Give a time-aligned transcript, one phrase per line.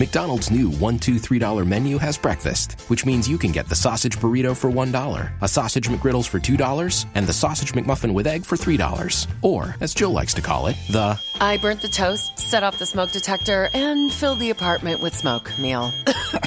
[0.00, 4.16] McDonald's new $1, $2, $3 menu has breakfast, which means you can get the sausage
[4.16, 8.56] burrito for $1, a sausage McGriddles for $2, and the sausage McMuffin with egg for
[8.56, 9.26] $3.
[9.42, 12.86] Or, as Jill likes to call it, the I burnt the toast, set off the
[12.86, 15.92] smoke detector, and filled the apartment with smoke meal.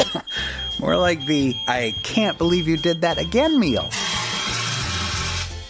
[0.79, 3.87] More like the I can't believe you did that again meal.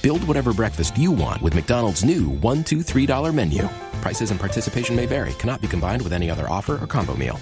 [0.02, 3.68] Build whatever breakfast you want with McDonald's new $1, $2, $3 menu.
[4.00, 7.42] Prices and participation may vary, cannot be combined with any other offer or combo meal.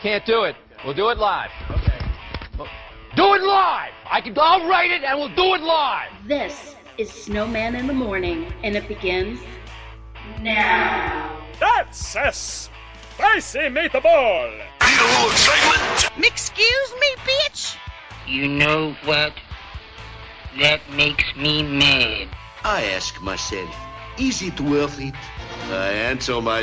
[0.00, 0.56] can't do it.
[0.84, 1.50] We'll do it live.
[1.70, 1.98] Okay.
[3.16, 3.92] Do it live.
[4.10, 4.34] I can.
[4.38, 6.10] I'll write it, and we'll do it live.
[6.26, 9.40] This is Snowman in the Morning, and it begins
[10.40, 11.38] now.
[11.58, 14.50] That's a spicy meatball.
[14.80, 16.26] Need a little excitement?
[16.26, 17.76] Excuse me, bitch.
[18.26, 19.34] You know what?
[20.60, 22.28] That makes me mad.
[22.64, 23.74] I ask myself,
[24.18, 25.14] is it worth it?
[25.70, 26.62] I answer my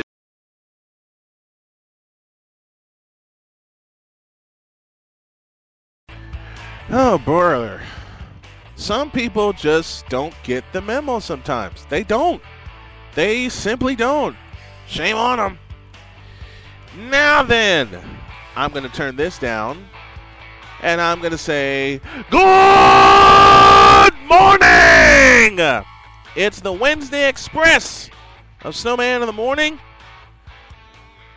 [6.90, 7.82] Oh, brother.
[8.76, 11.84] Some people just don't get the memo sometimes.
[11.90, 12.40] They don't.
[13.14, 14.36] They simply don't.
[14.86, 15.58] Shame on them.
[17.10, 17.88] Now then,
[18.56, 19.84] I'm going to turn this down
[20.80, 22.00] and I'm going to say,
[22.30, 25.84] Good morning!
[26.36, 28.08] It's the Wednesday Express
[28.62, 29.78] of Snowman in the Morning.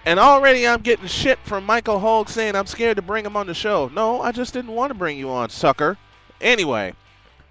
[0.06, 3.46] And already I'm getting shit from Michael Hogue saying I'm scared to bring him on
[3.46, 3.90] the show.
[3.94, 5.98] No, I just didn't want to bring you on, sucker.
[6.40, 6.96] Anyway,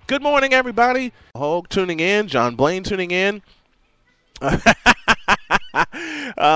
[0.08, 1.12] good morning, everybody.
[1.36, 3.40] Hogue tuning in, John Blaine tuning in.
[4.42, 4.56] uh,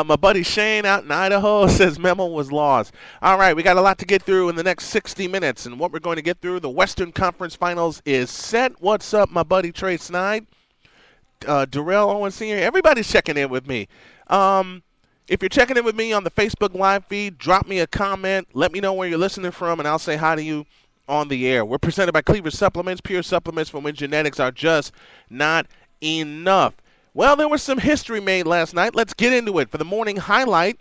[0.04, 2.92] my buddy Shane out in Idaho says Memo was lost.
[3.22, 5.78] All right, we got a lot to get through in the next 60 minutes, and
[5.78, 8.80] what we're going to get through, the Western Conference Finals is set.
[8.82, 10.44] What's up, my buddy Trey Snide?
[11.46, 13.86] Uh, Darrell Owen Sr., everybody's checking in with me.
[14.26, 14.82] Um,
[15.28, 18.48] if you're checking in with me on the Facebook live feed, drop me a comment.
[18.52, 20.66] Let me know where you're listening from, and I'll say hi to you
[21.08, 21.64] on the air.
[21.64, 24.92] We're presented by Cleaver Supplements, pure supplements from when genetics are just
[25.30, 25.66] not
[26.02, 26.74] enough.
[27.14, 28.94] Well, there was some history made last night.
[28.94, 29.70] Let's get into it.
[29.70, 30.78] For the morning highlight,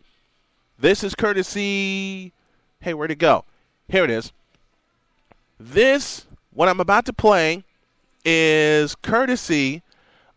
[0.80, 2.34] this is courtesy.
[2.82, 3.46] Hey, where'd it go?
[3.88, 4.32] Here it is.
[5.60, 7.64] This, what I'm about to play,
[8.26, 9.84] is courtesy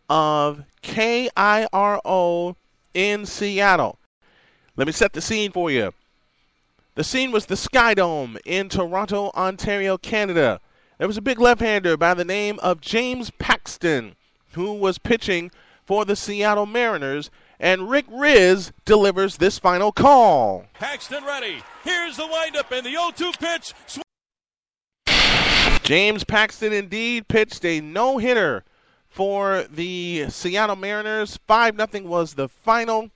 [0.09, 2.55] of KIRO
[2.93, 3.99] in Seattle.
[4.75, 5.93] Let me set the scene for you.
[6.95, 10.59] The scene was the Sky Dome in Toronto, Ontario, Canada.
[10.97, 14.15] There was a big left hander by the name of James Paxton
[14.53, 15.51] who was pitching
[15.85, 17.29] for the Seattle Mariners.
[17.59, 20.65] And Rick Rizzs delivers this final call.
[20.73, 21.63] Paxton ready.
[21.83, 23.73] Here's the windup and the 0 2 pitch.
[25.83, 28.63] James Paxton indeed pitched a no hitter
[29.17, 31.39] for the Seattle Mariners.
[31.47, 33.09] 5 0 was the final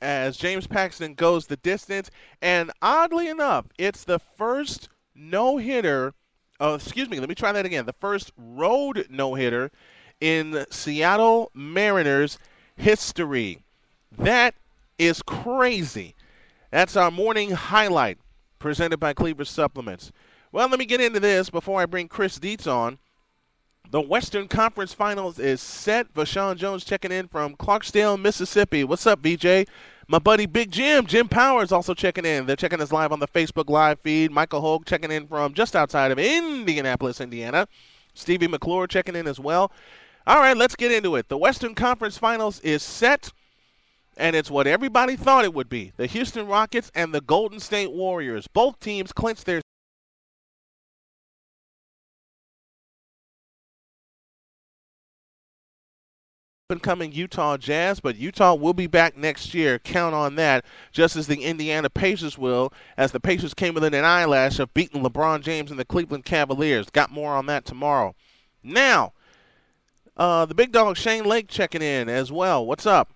[0.00, 2.08] as James Paxton goes the distance.
[2.40, 6.14] And oddly enough, it's the first no hitter.
[6.60, 7.84] Oh, uh, excuse me, let me try that again.
[7.84, 9.72] The first road no hitter
[10.20, 12.38] in Seattle Mariners
[12.76, 13.58] history.
[14.16, 14.54] That
[15.00, 16.14] is crazy.
[16.70, 18.18] That's our morning highlight
[18.60, 20.12] presented by Cleaver Supplements.
[20.52, 23.00] Well, let me get into this before I bring Chris Dietz on.
[23.90, 26.14] The Western Conference Finals is set.
[26.14, 28.84] Vashawn Jones checking in from Clarksdale, Mississippi.
[28.84, 29.66] What's up, BJ?
[30.06, 32.46] My buddy Big Jim, Jim Powers, also checking in.
[32.46, 34.30] They're checking us live on the Facebook live feed.
[34.30, 37.66] Michael Hogue checking in from just outside of Indianapolis, Indiana.
[38.14, 39.72] Stevie McClure checking in as well.
[40.24, 41.28] All right, let's get into it.
[41.28, 43.32] The Western Conference Finals is set,
[44.16, 45.92] and it's what everybody thought it would be.
[45.96, 48.46] The Houston Rockets and the Golden State Warriors.
[48.46, 49.62] Both teams clinched their
[56.78, 59.78] coming Utah Jazz, but Utah will be back next year.
[59.78, 64.04] Count on that, just as the Indiana Pacers will, as the Pacers came within an
[64.04, 66.90] eyelash of beating LeBron James and the Cleveland Cavaliers.
[66.90, 68.14] Got more on that tomorrow.
[68.62, 69.12] Now,
[70.16, 72.64] uh, the big dog Shane Lake checking in as well.
[72.64, 73.12] What's up?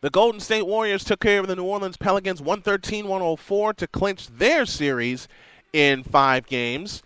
[0.00, 4.28] The Golden State Warriors took care of the New Orleans Pelicans 113 104 to clinch
[4.28, 5.26] their series
[5.72, 7.02] in five games.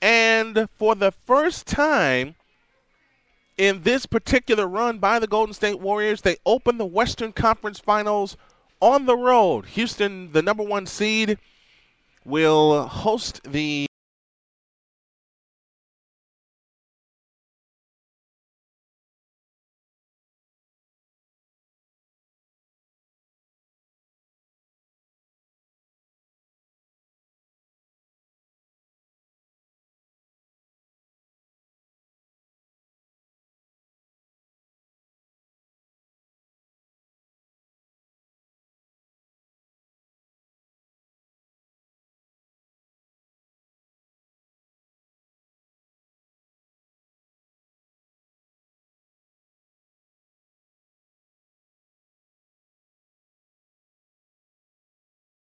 [0.00, 2.34] And for the first time
[3.56, 8.36] in this particular run by the Golden State Warriors, they opened the Western Conference Finals
[8.80, 9.66] on the road.
[9.66, 11.38] Houston, the number one seed,
[12.24, 13.86] will host the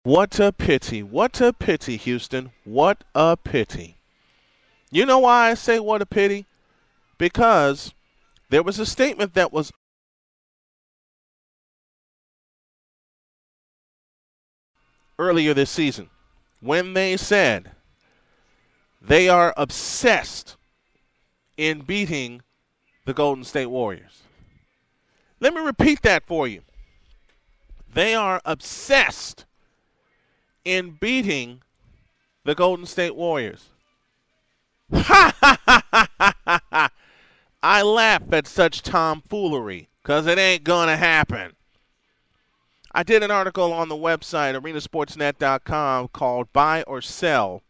[0.06, 1.02] What a pity.
[1.02, 2.52] What a pity, Houston.
[2.64, 3.98] What a pity.
[4.92, 6.46] You know why I say what a pity?
[7.18, 7.92] Because
[8.52, 9.72] there was a statement that was
[15.18, 16.12] earlier this season
[16.60, 17.72] when they said
[19.02, 20.56] they are obsessed
[21.58, 22.44] in beating
[23.06, 24.22] the Golden State Warriors.
[25.40, 26.62] Let me repeat that for you.
[27.92, 29.46] They are obsessed
[30.66, 31.62] in beating
[32.44, 33.70] the Golden State Warriors.
[34.92, 36.90] Ha ha ha ha ha
[37.64, 41.54] I laugh at such tomfoolery because it ain't going to happen.
[42.92, 47.64] I did an article on the website, arenasportsnet.com, called Buy or Sell.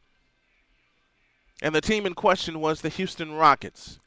[1.61, 3.99] And the team in question was the Houston Rockets.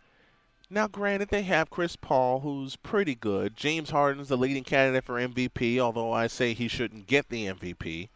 [0.68, 3.56] Now, granted, they have Chris Paul, who's pretty good.
[3.56, 8.10] James Harden's the leading candidate for MVP, although I say he shouldn't get the MVP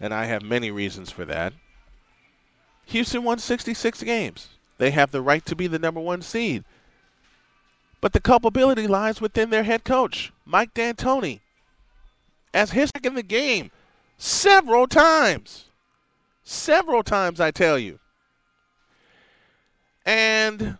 [0.00, 1.52] and I have many reasons for that.
[2.86, 4.48] Houston won 66 games.
[4.78, 6.64] They have the right to be the number one seed.
[8.00, 11.40] But the culpability lies within their head coach, Mike D'Antoni,
[12.54, 13.70] as his in the game
[14.16, 15.66] several times.
[16.42, 18.00] Several times, I tell you.
[20.06, 20.78] And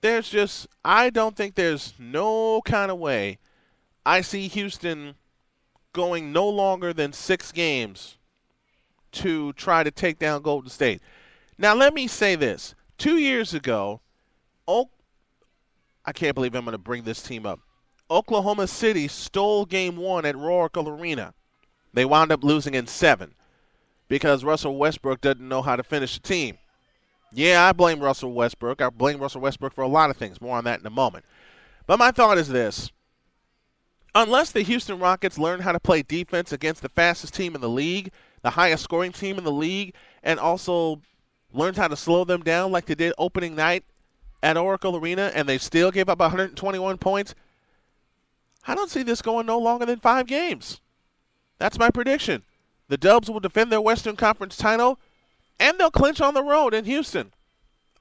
[0.00, 3.38] there's just, I don't think there's no kind of way
[4.04, 5.14] I see Houston
[5.92, 8.16] going no longer than six games
[9.12, 11.00] to try to take down Golden State.
[11.56, 12.74] Now, let me say this.
[12.98, 14.00] Two years ago,
[14.66, 14.90] Oak,
[16.04, 17.60] I can't believe I'm going to bring this team up.
[18.10, 21.34] Oklahoma City stole game one at Oracle Arena.
[21.92, 23.34] They wound up losing in seven
[24.08, 26.58] because Russell Westbrook doesn't know how to finish a team.
[27.32, 28.80] Yeah, I blame Russell Westbrook.
[28.80, 30.40] I blame Russell Westbrook for a lot of things.
[30.40, 31.24] More on that in a moment.
[31.86, 32.90] But my thought is this
[34.18, 37.68] unless the Houston Rockets learn how to play defense against the fastest team in the
[37.68, 38.10] league,
[38.42, 39.94] the highest scoring team in the league,
[40.24, 41.00] and also
[41.52, 43.84] learn how to slow them down like they did opening night
[44.42, 47.34] at Oracle Arena, and they still gave up 121 points,
[48.66, 50.80] I don't see this going no longer than five games.
[51.58, 52.42] That's my prediction.
[52.88, 54.98] The Dubs will defend their Western Conference title,
[55.60, 57.32] and they'll clinch on the road in Houston.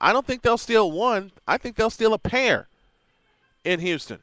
[0.01, 1.31] I don't think they'll steal one.
[1.47, 2.67] I think they'll steal a pair
[3.63, 4.19] in Houston.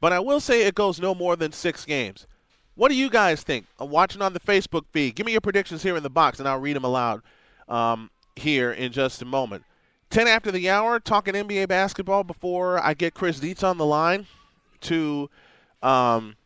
[0.00, 2.26] But I will say it goes no more than six games.
[2.74, 3.66] What do you guys think?
[3.80, 5.16] I'm watching on the Facebook feed.
[5.16, 7.22] Give me your predictions here in the box, and I'll read them aloud
[7.68, 9.64] um, here in just a moment.
[10.10, 14.26] 10 after the hour, talking NBA basketball before I get Chris Dietz on the line
[14.82, 15.28] to
[15.82, 16.36] um,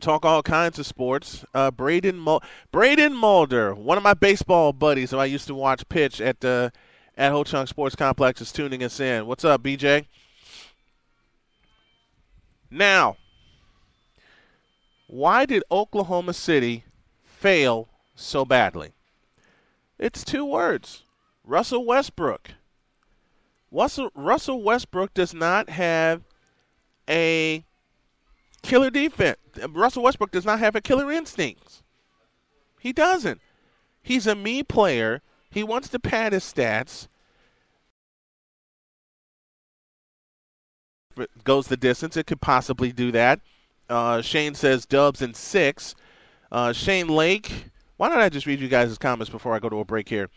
[0.00, 1.44] talk all kinds of sports.
[1.54, 2.42] Uh, Braden Mul-
[2.72, 6.72] Braden Mulder, one of my baseball buddies who I used to watch pitch at the
[7.16, 9.26] at Ho Chunk Sports Complex, is tuning us in.
[9.26, 10.04] What's up, BJ?
[12.70, 13.16] Now,
[15.06, 16.84] why did Oklahoma City
[17.24, 18.92] fail so badly?
[19.98, 21.04] It's two words
[21.44, 22.50] Russell Westbrook.
[23.70, 26.22] Russell, Russell Westbrook does not have
[27.08, 27.64] a
[28.62, 29.38] killer defense.
[29.70, 31.82] Russell Westbrook does not have a killer instincts.
[32.80, 33.40] He doesn't.
[34.02, 35.22] He's a me player.
[35.50, 37.08] He wants to pad his stats.
[41.44, 43.40] Goes the distance, it could possibly do that.
[43.88, 45.94] Uh, Shane says Dubs in six.
[46.50, 47.66] Uh, Shane Lake.
[47.96, 50.28] Why don't I just read you guys' comments before I go to a break here?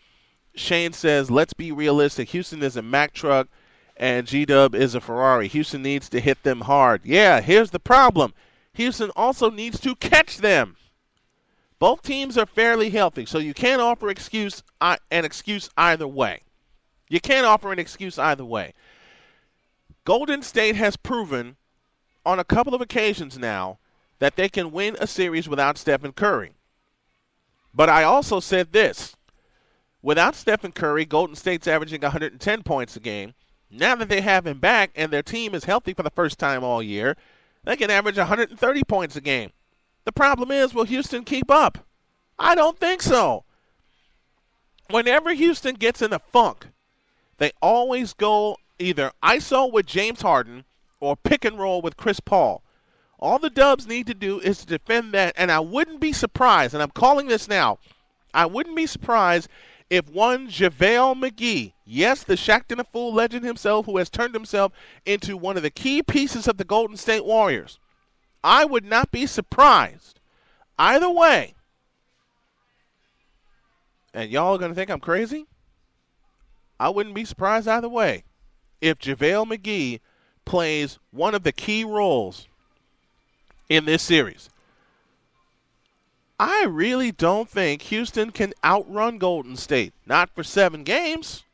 [0.54, 2.30] Shane says, let's be realistic.
[2.30, 3.48] Houston is a Mack truck
[3.96, 5.46] and G Dub is a Ferrari.
[5.48, 7.02] Houston needs to hit them hard.
[7.04, 8.32] Yeah, here's the problem
[8.74, 10.76] Houston also needs to catch them.
[11.78, 16.42] Both teams are fairly healthy, so you can't offer excuse uh, an excuse either way.
[17.08, 18.74] You can't offer an excuse either way.
[20.10, 21.54] Golden State has proven
[22.26, 23.78] on a couple of occasions now
[24.18, 26.50] that they can win a series without Stephen Curry.
[27.72, 29.14] But I also said this
[30.02, 33.34] without Stephen Curry, Golden State's averaging 110 points a game.
[33.70, 36.64] Now that they have him back and their team is healthy for the first time
[36.64, 37.16] all year,
[37.62, 39.52] they can average 130 points a game.
[40.06, 41.86] The problem is, will Houston keep up?
[42.36, 43.44] I don't think so.
[44.88, 46.66] Whenever Houston gets in a funk,
[47.38, 50.64] they always go either ISO with James Harden
[51.00, 52.62] or pick and roll with Chris Paul.
[53.18, 56.72] All the Dubs need to do is to defend that, and I wouldn't be surprised,
[56.72, 57.78] and I'm calling this now,
[58.32, 59.48] I wouldn't be surprised
[59.90, 64.72] if one JaVale McGee, yes, the Shaqtin' a Fool legend himself, who has turned himself
[65.04, 67.78] into one of the key pieces of the Golden State Warriors,
[68.42, 70.20] I would not be surprised
[70.78, 71.54] either way.
[74.14, 75.46] And y'all are going to think I'm crazy?
[76.78, 78.24] I wouldn't be surprised either way
[78.80, 80.00] if JaVale McGee
[80.44, 82.48] plays one of the key roles
[83.68, 84.50] in this series.
[86.38, 89.92] I really don't think Houston can outrun Golden State.
[90.06, 91.44] Not for seven games.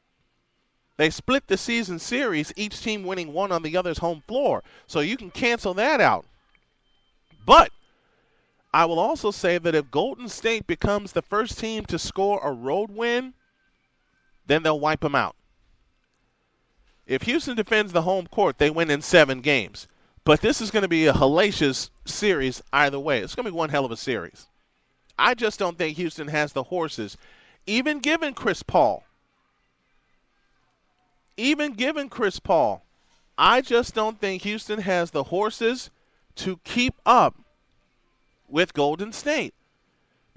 [0.97, 4.63] They split the season series, each team winning one on the other's home floor.
[4.87, 6.25] So you can cancel that out.
[7.45, 7.71] But
[8.73, 12.53] I will also say that if Golden State becomes the first team to score a
[12.53, 13.35] road win,
[14.47, 15.35] then they'll wipe them out.
[17.07, 19.87] If Houston defends the home court, they win in seven games.
[20.25, 23.21] But this is going to be a hellacious series either way.
[23.21, 24.47] It's going to be one hell of a series.
[25.19, 27.17] I just don't think Houston has the horses,
[27.67, 29.05] even given Chris Paul.
[31.37, 32.83] Even given Chris Paul,
[33.39, 35.91] I just don't think Houston has the horses
[36.37, 37.37] to keep up
[38.49, 39.55] with Golden State.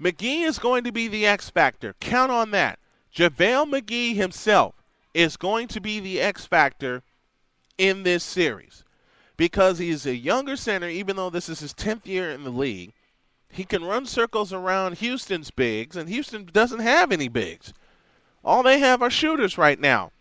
[0.00, 1.94] McGee is going to be the X factor.
[2.00, 2.78] Count on that.
[3.14, 4.74] JaVale McGee himself
[5.14, 7.02] is going to be the X factor
[7.78, 8.84] in this series
[9.36, 12.92] because he's a younger center, even though this is his 10th year in the league.
[13.50, 17.72] He can run circles around Houston's bigs, and Houston doesn't have any bigs.
[18.44, 20.12] All they have are shooters right now.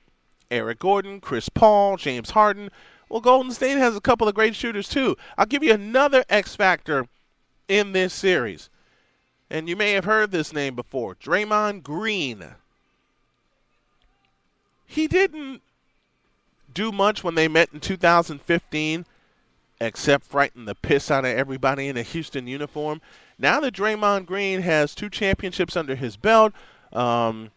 [0.50, 2.70] Eric Gordon, Chris Paul, James Harden.
[3.08, 5.16] Well, Golden State has a couple of great shooters too.
[5.38, 7.06] I'll give you another X factor
[7.68, 8.70] in this series.
[9.50, 12.56] And you may have heard this name before Draymond Green.
[14.92, 15.62] He didn't
[16.74, 19.06] do much when they met in 2015
[19.80, 23.00] except frighten the piss out of everybody in a Houston uniform.
[23.38, 26.54] Now that Draymond Green has two championships under his belt,
[26.92, 27.52] um,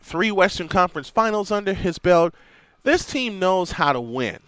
[0.00, 2.32] three Western Conference finals under his belt,
[2.84, 4.38] this team knows how to win.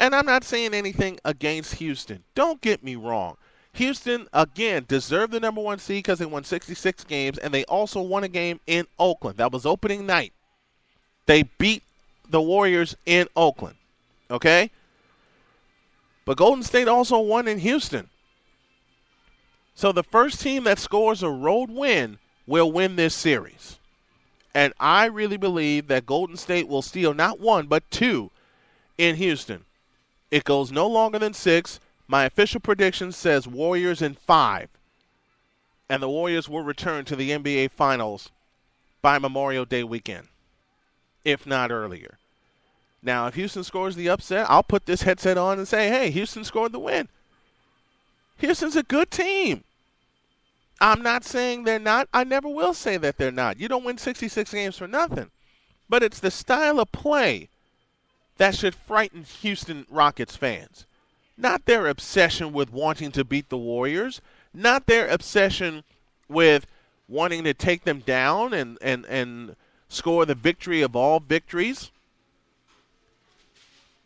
[0.00, 2.24] And I'm not saying anything against Houston.
[2.34, 3.36] Don't get me wrong.
[3.74, 8.02] Houston, again, deserved the number one seed because they won 66 games, and they also
[8.02, 9.38] won a game in Oakland.
[9.38, 10.32] That was opening night.
[11.26, 11.82] They beat
[12.28, 13.76] the Warriors in Oakland.
[14.30, 14.70] Okay?
[16.24, 18.08] But Golden State also won in Houston.
[19.74, 23.78] So the first team that scores a road win will win this series.
[24.54, 28.30] And I really believe that Golden State will steal not one, but two
[28.96, 29.64] in Houston.
[30.30, 31.80] It goes no longer than six.
[32.06, 34.68] My official prediction says Warriors in five.
[35.88, 38.30] And the Warriors will return to the NBA Finals
[39.02, 40.28] by Memorial Day weekend,
[41.24, 42.18] if not earlier.
[43.02, 46.42] Now, if Houston scores the upset, I'll put this headset on and say, hey, Houston
[46.42, 47.08] scored the win.
[48.38, 49.62] Houston's a good team.
[50.80, 52.08] I'm not saying they're not.
[52.12, 53.60] I never will say that they're not.
[53.60, 55.30] You don't win 66 games for nothing.
[55.88, 57.48] But it's the style of play
[58.38, 60.86] that should frighten Houston Rockets fans.
[61.36, 64.20] Not their obsession with wanting to beat the Warriors,
[64.52, 65.84] not their obsession
[66.28, 66.66] with
[67.08, 69.56] wanting to take them down and, and, and
[69.88, 71.90] score the victory of all victories.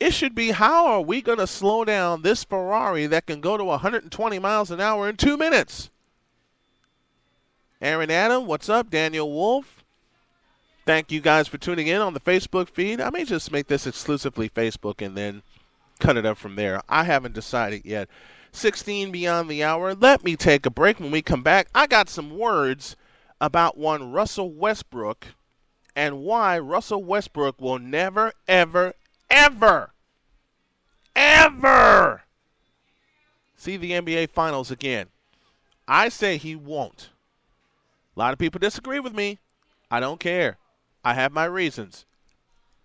[0.00, 3.56] It should be how are we going to slow down this Ferrari that can go
[3.56, 5.90] to 120 miles an hour in two minutes?
[7.80, 8.90] Aaron Adam, what's up?
[8.90, 9.84] Daniel Wolf.
[10.84, 13.00] Thank you guys for tuning in on the Facebook feed.
[13.00, 15.42] I may just make this exclusively Facebook and then
[15.98, 16.80] cut it up from there.
[16.88, 18.08] I haven't decided yet.
[18.52, 19.94] 16 beyond the hour.
[19.94, 20.98] Let me take a break.
[20.98, 22.96] When we come back, I got some words
[23.40, 25.26] about one Russell Westbrook
[25.98, 28.94] and why Russell Westbrook will never, ever,
[29.28, 29.90] ever,
[31.16, 32.22] ever
[33.56, 35.08] see the NBA Finals again.
[35.88, 37.08] I say he won't.
[38.16, 39.38] A lot of people disagree with me.
[39.90, 40.56] I don't care.
[41.04, 42.04] I have my reasons.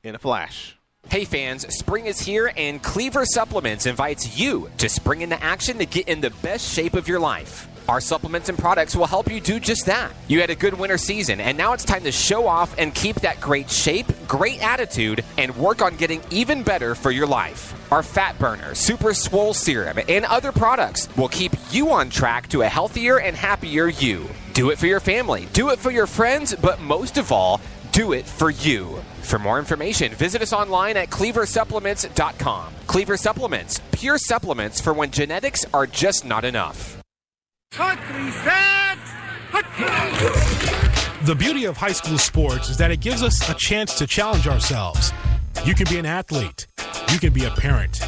[0.04, 0.76] In a flash.
[1.08, 5.86] Hey fans, spring is here and Cleaver Supplements invites you to spring into action to
[5.86, 7.68] get in the best shape of your life.
[7.90, 10.14] Our supplements and products will help you do just that.
[10.28, 13.18] You had a good winter season, and now it's time to show off and keep
[13.18, 17.74] that great shape, great attitude, and work on getting even better for your life.
[17.92, 22.62] Our Fat Burner, Super Swole Serum, and other products will keep you on track to
[22.62, 24.30] a healthier and happier you.
[24.54, 27.60] Do it for your family, do it for your friends, but most of all,
[27.92, 28.98] do it for you.
[29.22, 32.74] For more information, visit us online at cleaversupplements.com.
[32.88, 37.03] Cleaver Supplements, pure supplements for when genetics are just not enough.
[41.26, 44.48] The beauty of high school sports is that it gives us a chance to challenge
[44.48, 45.12] ourselves.
[45.66, 46.68] You can be an athlete,
[47.12, 48.00] you can be a parent,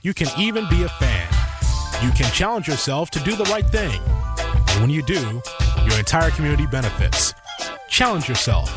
[0.00, 1.28] you can even be a fan.
[2.02, 4.00] You can challenge yourself to do the right thing.
[4.70, 5.42] And when you do,
[5.84, 7.34] your entire community benefits.
[7.90, 8.72] Challenge yourself.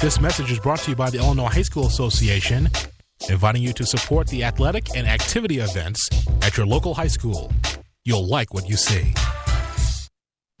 [0.00, 2.70] This message is brought to you by the Illinois High School Association,
[3.28, 6.08] inviting you to support the athletic and activity events
[6.40, 7.52] at your local high school.
[8.06, 9.12] You'll like what you see.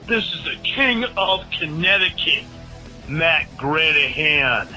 [0.06, 2.44] This is the King of Connecticut,
[3.08, 4.68] Matt Granahan.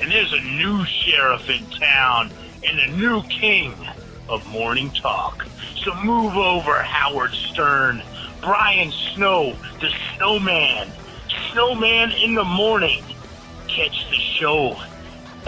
[0.00, 2.30] And there's a new sheriff in town
[2.66, 3.74] and a new king
[4.28, 5.46] of morning talk.
[5.82, 8.02] So move over, Howard Stern,
[8.42, 10.92] Brian Snow, the snowman,
[11.50, 13.02] snowman in the morning.
[13.68, 14.76] Catch the show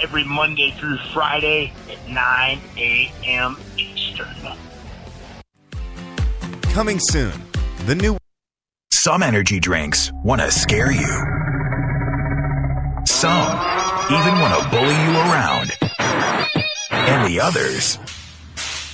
[0.03, 3.57] every Monday through Friday at 9 a.m.
[3.77, 4.29] Eastern.
[6.63, 7.33] Coming soon,
[7.87, 8.20] the new.
[9.03, 11.09] Some energy drinks want to scare you.
[13.07, 13.57] Some
[14.13, 15.71] even want to bully you around.
[16.91, 17.99] And the others,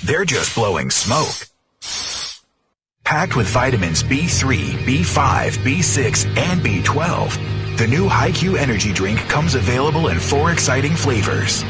[0.04, 1.48] they're just blowing smoke.
[3.02, 10.06] Packed with vitamins B3, B5, B6, and B12, the new HiQ energy drink comes available
[10.06, 11.64] in four exciting flavors.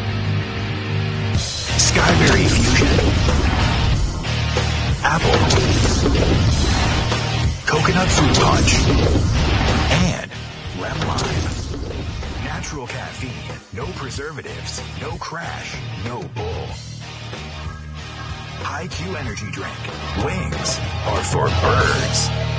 [1.78, 3.46] Skyberry Fusion.
[5.02, 5.85] Apple
[7.66, 8.74] coconut fruit punch,
[9.90, 10.30] and
[10.80, 12.44] lemon lime.
[12.44, 16.66] Natural caffeine, no preservatives, no crash, no bull.
[18.62, 19.76] High Q energy drink.
[20.24, 22.55] Wings are for birds.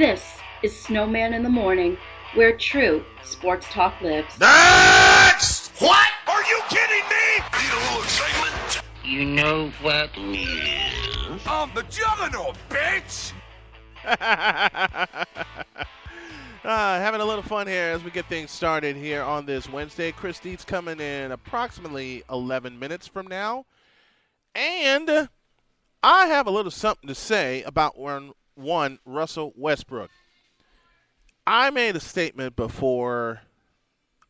[0.00, 1.98] This is Snowman in the Morning,
[2.32, 4.40] where true sports talk lives.
[4.40, 5.78] Next!
[5.78, 6.08] What?
[6.26, 7.42] Are you kidding me?
[7.60, 9.06] Need a?
[9.06, 10.08] You know what?
[11.46, 13.34] I'm the juggernaut, bitch!
[16.62, 20.12] Uh, having a little fun here as we get things started here on this Wednesday.
[20.12, 23.64] Chris Dietz coming in approximately 11 minutes from now.
[24.54, 25.30] And
[26.02, 30.10] I have a little something to say about one, one Russell Westbrook.
[31.46, 33.40] I made a statement before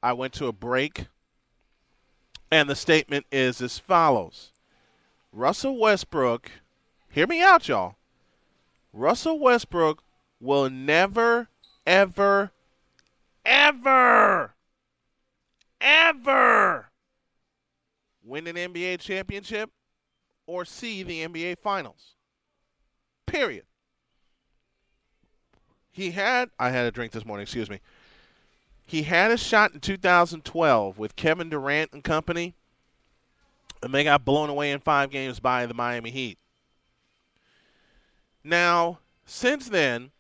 [0.03, 1.07] I went to a break,
[2.51, 4.53] and the statement is as follows
[5.33, 6.51] Russell Westbrook,
[7.11, 7.97] hear me out, y'all.
[8.93, 10.03] Russell Westbrook
[10.41, 11.49] will never
[11.87, 12.53] ever,
[13.45, 14.55] ever,
[15.81, 16.91] ever
[18.23, 19.71] win an NBA championship
[20.47, 22.15] or see the NBA Finals.
[23.27, 23.65] Period.
[25.93, 27.81] He had, I had a drink this morning, excuse me.
[28.87, 32.55] He had a shot in 2012 with Kevin Durant and company,
[33.83, 36.39] and they got blown away in five games by the Miami Heat.
[38.43, 40.11] Now, since then,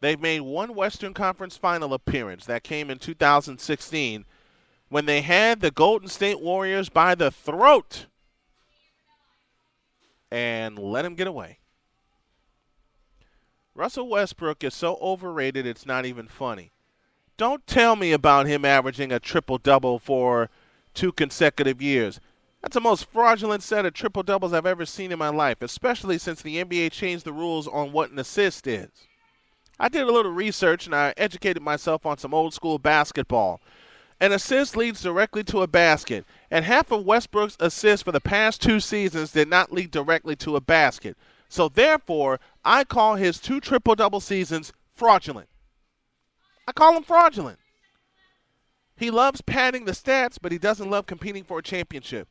[0.00, 4.24] They've made one Western Conference final appearance that came in 2016
[4.88, 8.06] when they had the Golden State Warriors by the throat
[10.30, 11.58] and let them get away.
[13.76, 16.72] Russell Westbrook is so overrated it's not even funny.
[17.36, 20.48] Don't tell me about him averaging a triple double for
[20.94, 22.18] two consecutive years.
[22.62, 26.16] That's the most fraudulent set of triple doubles I've ever seen in my life, especially
[26.16, 28.88] since the NBA changed the rules on what an assist is.
[29.78, 33.60] I did a little research and I educated myself on some old school basketball.
[34.18, 38.62] An assist leads directly to a basket, and half of Westbrook's assists for the past
[38.62, 41.18] two seasons did not lead directly to a basket.
[41.48, 45.48] So therefore, I call his two triple double seasons fraudulent.
[46.66, 47.58] I call him fraudulent.
[48.96, 52.28] He loves padding the stats, but he doesn't love competing for a championship.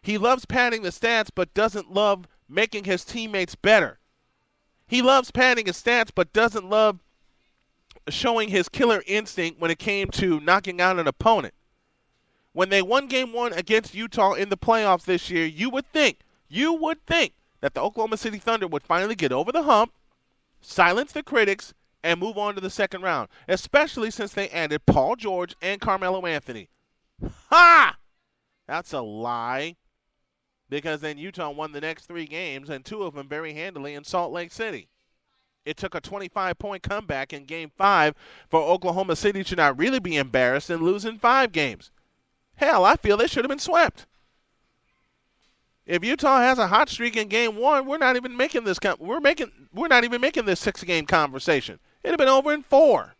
[0.00, 3.98] He loves padding the stats, but doesn't love making his teammates better.
[4.86, 7.00] He loves padding his stats, but doesn't love
[8.08, 11.54] showing his killer instinct when it came to knocking out an opponent.
[12.52, 16.20] When they won game one against Utah in the playoffs this year, you would think,
[16.48, 19.92] you would think that the Oklahoma City Thunder would finally get over the hump,
[20.60, 25.16] silence the critics, and move on to the second round, especially since they added Paul
[25.16, 26.68] George and Carmelo Anthony.
[27.50, 27.96] Ha!
[28.66, 29.76] That's a lie
[30.68, 34.04] because then Utah won the next three games and two of them very handily in
[34.04, 34.88] Salt Lake City.
[35.64, 38.14] It took a 25 point comeback in game five
[38.48, 41.90] for Oklahoma City to not really be embarrassed and losing five games.
[42.56, 44.06] Hell, I feel they should have been swept.
[45.88, 48.78] If Utah has a hot streak in game one, we're not even making this.
[48.98, 49.50] We're making.
[49.72, 51.80] We're not even making this six game conversation.
[52.04, 53.14] It'd have been over in four.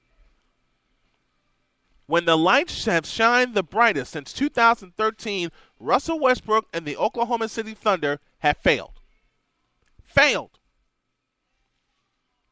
[2.07, 5.51] When the lights have shined the brightest since 2013,
[5.81, 9.01] Russell Westbrook and the Oklahoma City Thunder have failed.
[10.05, 10.59] Failed.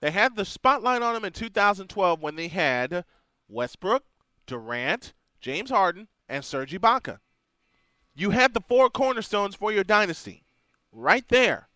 [0.00, 3.04] They had the spotlight on them in 2012 when they had
[3.48, 4.04] Westbrook,
[4.46, 7.20] Durant, James Harden, and Serge Ibaka.
[8.16, 10.42] You had the four cornerstones for your dynasty
[10.90, 11.68] right there.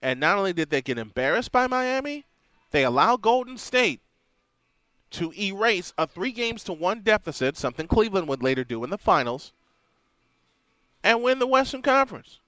[0.00, 2.24] And not only did they get embarrassed by Miami,
[2.70, 4.00] they allowed Golden State
[5.10, 8.96] to erase a three games to one deficit, something Cleveland would later do in the
[8.96, 9.52] finals,
[11.04, 12.38] and win the Western Conference.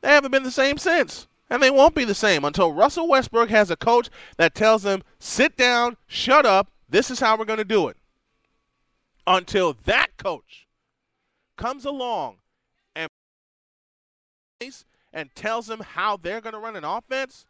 [0.00, 1.26] They haven't been the same since.
[1.48, 5.02] And they won't be the same until Russell Westbrook has a coach that tells them,
[5.20, 7.96] sit down, shut up, this is how we're going to do it.
[9.26, 10.65] Until that coach
[11.56, 12.36] comes along
[12.94, 13.08] and
[15.12, 17.46] and tells them how they're going to run an offense,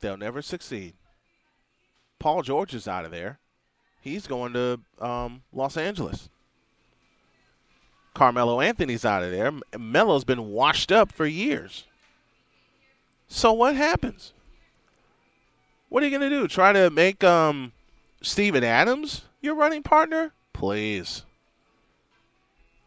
[0.00, 0.94] they'll never succeed.
[2.18, 3.38] Paul George is out of there.
[4.00, 6.28] He's going to um, Los Angeles.
[8.14, 9.52] Carmelo Anthony's out of there.
[9.78, 11.84] Melo's been washed up for years.
[13.28, 14.32] So what happens?
[15.88, 16.48] What are you going to do?
[16.48, 17.72] Try to make um,
[18.22, 20.32] Steven Adams your running partner?
[20.52, 21.24] Please.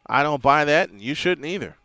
[0.05, 1.75] I don't buy that, and you shouldn't either.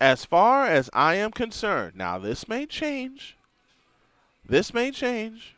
[0.00, 3.36] As far as I am concerned, now this may change.
[4.44, 5.54] This may change.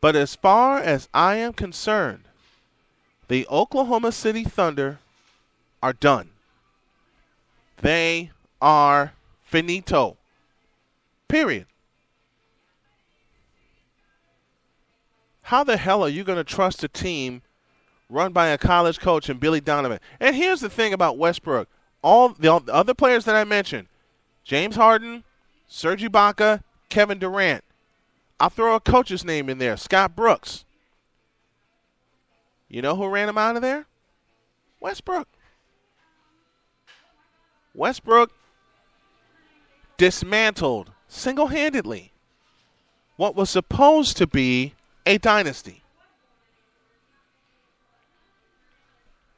[0.00, 2.24] But as far as I am concerned,
[3.28, 5.00] the Oklahoma City Thunder
[5.82, 6.30] are done.
[7.82, 8.30] They
[8.62, 9.12] are
[9.44, 10.16] finito.
[11.28, 11.66] Period.
[15.42, 17.42] How the hell are you going to trust a team
[18.08, 20.00] run by a college coach and Billy Donovan?
[20.20, 21.68] And here's the thing about Westbrook.
[22.02, 23.88] All the other players that I mentioned,
[24.44, 25.24] James Harden,
[25.66, 27.64] Serge Ibaka, Kevin Durant.
[28.38, 30.64] I'll throw a coach's name in there, Scott Brooks.
[32.68, 33.86] You know who ran him out of there?
[34.80, 35.28] Westbrook.
[37.74, 38.30] Westbrook
[39.96, 42.12] dismantled single handedly
[43.16, 44.74] what was supposed to be
[45.06, 45.82] a dynasty.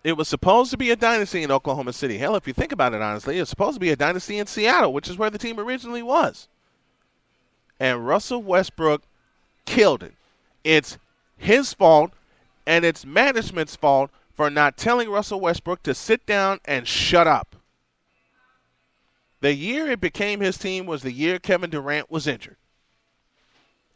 [0.08, 2.16] It was supposed to be a dynasty in Oklahoma City.
[2.16, 4.46] Hell, if you think about it honestly, it was supposed to be a dynasty in
[4.46, 6.48] Seattle, which is where the team originally was.
[7.78, 9.02] And Russell Westbrook
[9.66, 10.14] killed it.
[10.64, 10.96] It's
[11.36, 12.12] his fault
[12.66, 17.54] and it's management's fault for not telling Russell Westbrook to sit down and shut up.
[19.42, 22.56] The year it became his team was the year Kevin Durant was injured.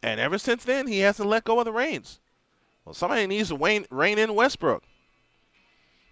[0.02, 2.20] And ever since then, he hasn't let go of the reins.
[2.84, 4.84] Well, somebody needs to rein, rein in Westbrook.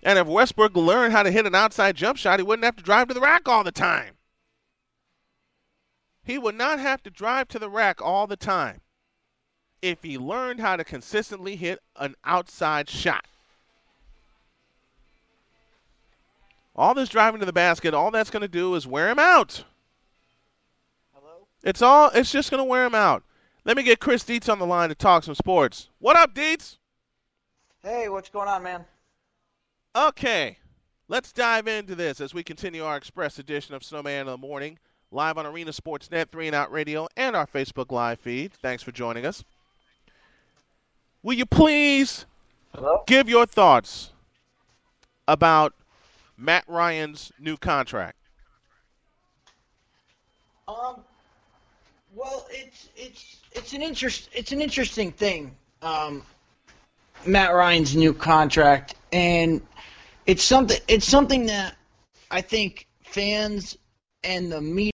[0.02, 2.82] And if Westbrook learned how to hit an outside jump shot, he wouldn't have to
[2.82, 4.14] drive to the rack all the time.
[6.24, 8.80] He would not have to drive to the rack all the time
[9.82, 13.24] if he learned how to consistently hit an outside shot.
[16.76, 19.64] All this driving to the basket, all that's going to do is wear him out.
[21.14, 21.46] Hello?
[21.62, 23.22] It's all it's just going to wear him out.
[23.64, 25.88] Let me get Chris Dietz on the line to talk some sports.
[25.98, 26.78] What up, Dietz?
[27.82, 28.84] Hey, what's going on, man?
[29.94, 30.56] Okay.
[31.08, 34.78] Let's dive into this as we continue our express edition of Snowman in the Morning,
[35.10, 38.52] live on Arena Sports Net, 3 and Out Radio, and our Facebook Live feed.
[38.52, 39.42] Thanks for joining us.
[41.24, 42.26] Will you please
[42.72, 43.02] Hello?
[43.08, 44.12] give your thoughts
[45.26, 45.74] about
[46.36, 48.16] Matt Ryan's new contract?
[50.68, 51.02] Um,
[52.14, 55.54] well, it's it's it's an interest it's an interesting thing.
[55.82, 56.22] Um,
[57.26, 59.60] Matt Ryan's new contract, and
[60.30, 61.74] it's something it's something that
[62.30, 63.76] I think fans
[64.22, 64.92] and the media.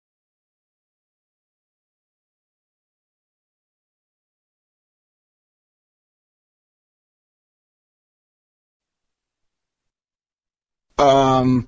[10.98, 11.68] Um.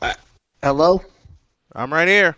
[0.00, 0.14] uh,
[0.62, 1.02] hello.
[1.74, 2.36] I'm right here.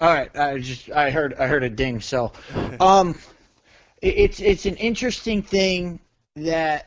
[0.00, 2.00] All right, I just I heard I heard a ding.
[2.00, 2.30] So,
[2.78, 3.18] um,
[4.00, 5.98] it, it's it's an interesting thing
[6.36, 6.86] that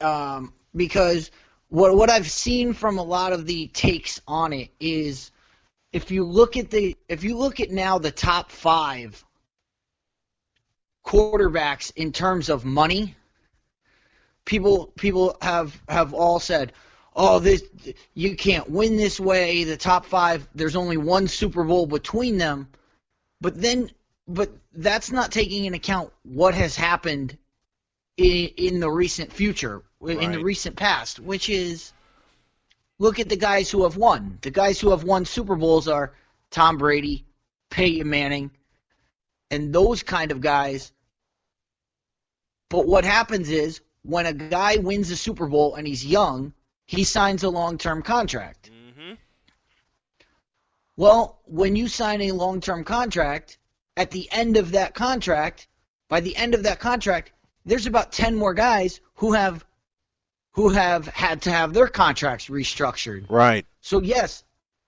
[0.00, 1.30] um because
[1.68, 5.30] what what I've seen from a lot of the takes on it is
[5.92, 9.24] if you look at the if you look at now the top five
[11.08, 13.16] quarterbacks in terms of money,
[14.44, 16.72] people people have have all said,
[17.16, 17.62] "Oh, this
[18.14, 22.68] you can't win this way." The top 5, there's only one Super Bowl between them.
[23.40, 23.90] But then
[24.26, 27.38] but that's not taking into account what has happened
[28.18, 31.92] in, in the recent future, in the recent past, which is
[32.98, 34.38] look at the guys who have won.
[34.42, 36.14] The guys who have won Super Bowls are
[36.50, 37.24] Tom Brady,
[37.70, 38.50] Peyton Manning,
[39.50, 40.92] and those kind of guys.
[42.70, 46.52] But what happens is when a guy wins a Super Bowl and he's young,
[46.86, 48.70] he signs a long-term contract.
[48.70, 49.14] Mm-hmm.
[50.96, 53.58] Well, when you sign a long-term contract,
[53.96, 55.66] at the end of that contract,
[56.08, 57.32] by the end of that contract,
[57.64, 59.64] there's about 10 more guys who have
[60.58, 63.30] who have had to have their contracts restructured.
[63.30, 63.64] Right.
[63.80, 64.42] So yes,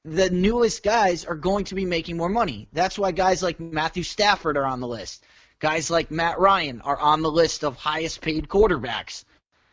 [0.05, 2.67] the newest guys are going to be making more money.
[2.73, 5.25] That's why guys like Matthew Stafford are on the list.
[5.61, 9.25] Guys like Matt Ryan are on the list of highest paid quarterbacks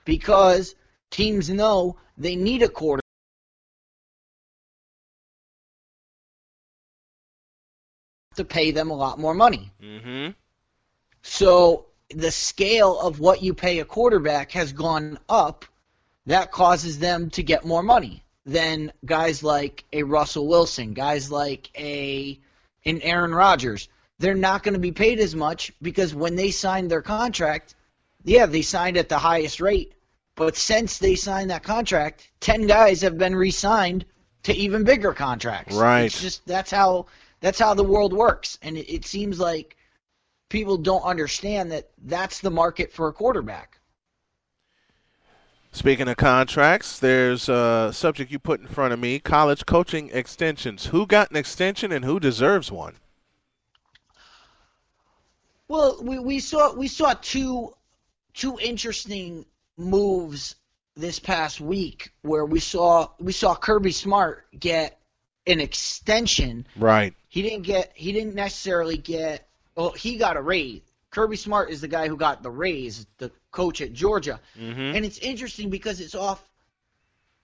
[0.05, 0.75] because
[1.09, 3.01] teams know they need a quarter
[8.35, 9.71] to pay them a lot more money.
[9.81, 10.29] Mm-hmm.
[11.23, 15.65] So the scale of what you pay a quarterback has gone up.
[16.27, 21.69] That causes them to get more money than guys like a Russell Wilson, guys like
[21.77, 22.39] a
[22.85, 23.89] an Aaron Rodgers.
[24.19, 27.75] They're not going to be paid as much because when they signed their contract,
[28.23, 29.93] yeah, they signed at the highest rate.
[30.35, 34.05] But since they signed that contract, ten guys have been re-signed
[34.43, 35.75] to even bigger contracts.
[35.75, 36.03] Right.
[36.03, 37.07] It's just that's how
[37.39, 39.77] that's how the world works, and it, it seems like
[40.49, 43.76] people don't understand that that's the market for a quarterback.
[45.77, 50.87] Speaking of contracts, there's a subject you put in front of me college coaching extensions.
[50.87, 52.95] Who got an extension and who deserves one?
[55.67, 57.75] Well, we, we saw we saw two
[58.33, 59.45] two interesting
[59.77, 60.55] moves
[60.95, 64.99] this past week where we saw we saw Kirby Smart get
[65.45, 66.65] an extension.
[66.75, 67.13] Right.
[67.29, 70.81] He didn't get he didn't necessarily get well he got a raise.
[71.17, 74.39] Kirby Smart is the guy who got the raise, the coach at Georgia.
[74.55, 74.95] Mm-hmm.
[74.95, 76.47] And it's interesting because it's off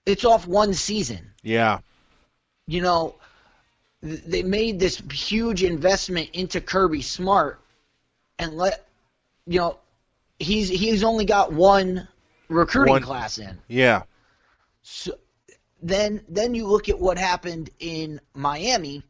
[0.05, 1.31] it's off one season.
[1.41, 1.79] Yeah.
[2.67, 3.15] you know,
[4.03, 7.61] they made this huge investment into Kirby Smart
[8.37, 8.87] and let
[9.47, 9.79] you know
[10.37, 12.07] he's he's only got one
[12.49, 13.57] recruiting One- class in.
[13.67, 14.03] Yeah.
[14.83, 15.15] So
[15.81, 19.01] then then you look at what happened in Miami.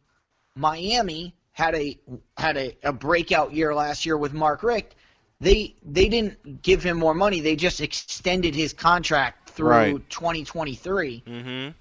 [0.56, 1.98] Miami had a
[2.38, 4.96] had a, a breakout year last year with Mark Richt.
[5.39, 7.39] They they didn't give him more money.
[7.39, 10.10] They just extended his contract through Right.
[10.10, 11.24] 2023.
[11.26, 11.72] Mm-hmm.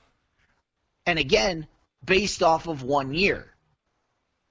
[1.06, 1.66] and again
[2.04, 3.48] based off of one year.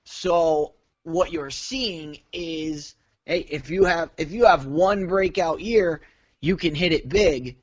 [0.05, 6.01] So what you're seeing is hey, if you have if you have one breakout year,
[6.41, 7.57] you can hit it big.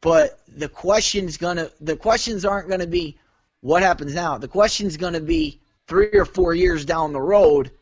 [0.00, 3.18] But the question's gonna the questions aren't gonna be
[3.60, 4.38] what happens now.
[4.38, 7.72] The question's gonna be three or four years down the road.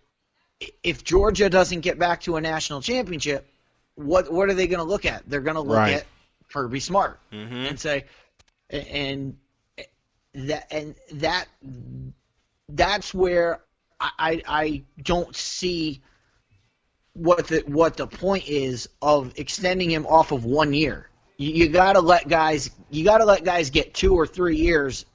[0.83, 3.47] If Georgia doesn't get back to a national championship,
[3.97, 5.29] what what are they gonna look at?
[5.29, 5.95] They're gonna look Right.
[5.95, 6.07] at
[6.51, 7.67] Kirby Smart Mm-hmm.
[7.67, 8.05] and say,
[8.71, 9.37] and
[10.35, 11.47] that and that
[12.69, 13.61] that's where
[14.01, 16.03] I I I don't see
[17.15, 21.09] what the what the point is of extending him off of one year.
[21.39, 24.57] You, you got to let guys you got to let guys get two or three
[24.57, 25.07] years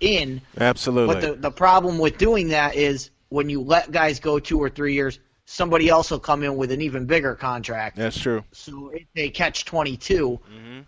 [0.00, 0.40] in.
[0.58, 1.14] Absolutely.
[1.14, 4.70] But the the problem with doing that is when you let guys go two or
[4.70, 7.96] three years, somebody else will come in with an even bigger contract.
[7.96, 8.44] That's true.
[8.52, 10.40] So it, they catch 22.
[10.52, 10.80] Mm-hmm.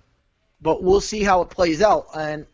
[0.63, 2.09] But we'll see how it plays out.
[2.15, 2.47] And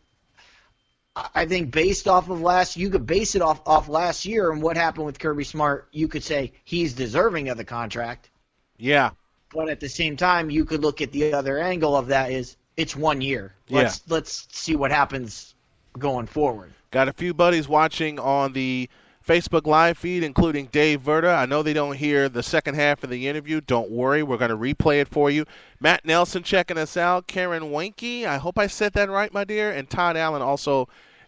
[1.35, 4.61] I think based off of last, you could base it off off last year and
[4.61, 5.87] what happened with Kirby Smart.
[5.91, 8.29] You could say he's deserving of the contract.
[8.77, 9.11] Yeah.
[9.53, 12.57] But at the same time, you could look at the other angle of that is
[12.75, 13.53] it's one year.
[13.69, 15.55] Let's let's see what happens
[15.99, 16.73] going forward.
[16.91, 18.89] Got a few buddies watching on the
[19.27, 21.29] Facebook live feed, including Dave Verda.
[21.29, 23.59] I know they don't hear the second half of the interview.
[23.59, 25.45] Don't worry, we're going to replay it for you.
[25.81, 27.27] Matt Nelson checking us out.
[27.27, 29.71] Karen Wanke, I hope I said that right, my dear.
[29.71, 30.87] And Todd Allen also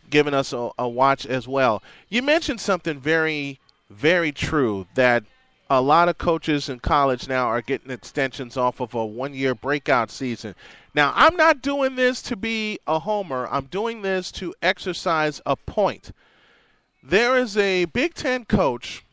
[0.09, 1.83] giving us a, a watch as well.
[2.07, 5.23] You mentioned something very, very true that
[5.69, 9.53] a lot of coaches in college now are getting extensions off of a one year
[9.53, 10.55] breakout season.
[10.95, 15.55] Now, I'm not doing this to be a homer, I'm doing this to exercise a
[15.55, 16.11] point.
[17.03, 19.05] There is a Big Ten coach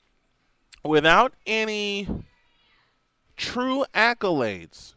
[0.83, 2.09] without any
[3.37, 4.95] true accolades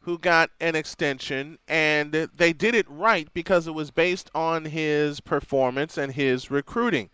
[0.00, 5.20] who got an extension, and they did it right because it was based on his
[5.20, 7.10] performance and his recruiting.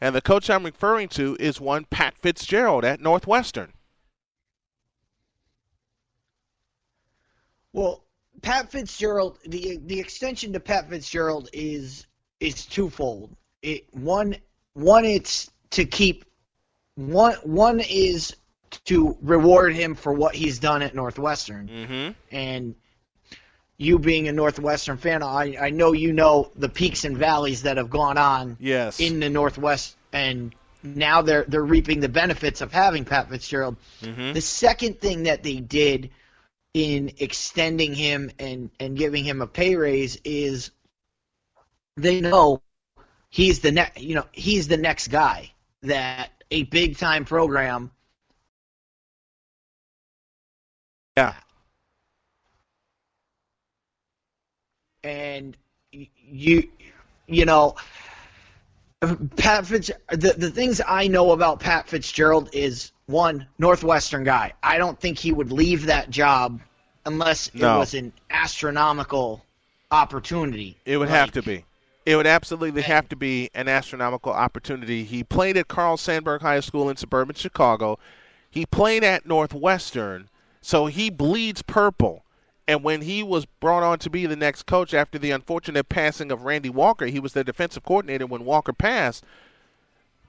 [0.00, 3.72] And the coach I'm referring to is one Pat Fitzgerald at Northwestern.
[7.72, 8.02] Well,
[8.42, 12.06] Pat Fitzgerald, the the extension to Pat Fitzgerald is
[12.40, 13.34] is twofold.
[13.62, 14.36] It one
[14.74, 16.24] one it's to keep
[16.96, 18.34] one one is
[18.84, 21.68] to reward him for what he's done at Northwestern.
[21.68, 22.10] Mm-hmm.
[22.34, 22.74] And
[23.78, 27.76] you being a Northwestern fan, I I know you know the peaks and valleys that
[27.76, 28.98] have gone on Yes.
[29.00, 33.76] in the Northwest and now they're they're reaping the benefits of having Pat Fitzgerald.
[34.02, 34.32] Mm-hmm.
[34.32, 36.10] The second thing that they did
[36.74, 40.70] in extending him and, and giving him a pay raise is
[41.96, 42.62] they know
[43.28, 45.50] he's the next you know he's the next guy
[45.82, 47.90] that a big time program
[51.16, 51.34] Yeah.
[55.04, 55.56] and
[55.92, 56.68] you
[57.26, 57.74] you know
[59.36, 64.52] Pat Fitz the the things I know about Pat Fitzgerald is one Northwestern guy.
[64.62, 66.60] I don't think he would leave that job
[67.04, 67.76] unless No.
[67.76, 69.44] it was an astronomical
[69.90, 70.76] opportunity.
[70.84, 71.64] It would have to be.
[72.06, 75.04] It would absolutely have to be an astronomical opportunity.
[75.04, 77.98] He played at Carl Sandburg High School in suburban Chicago.
[78.50, 80.28] He played at Northwestern,
[80.60, 82.21] so he bleeds purple.
[82.68, 86.30] And when he was brought on to be the next coach after the unfortunate passing
[86.30, 89.24] of Randy Walker, he was the defensive coordinator when Walker passed.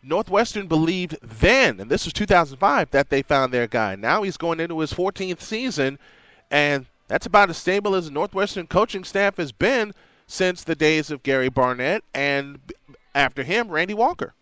[0.01, 3.95] Northwestern believed then, and this was 2005, that they found their guy.
[3.95, 5.97] Now he's going into his 14th season,
[6.51, 9.93] and that's about as stable as the Northwestern coaching staff has been
[10.27, 12.59] since the days of Gary Barnett and
[13.15, 14.33] after him, Randy Walker.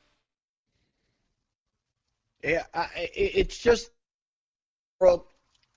[2.43, 3.91] Yeah, I, it's just.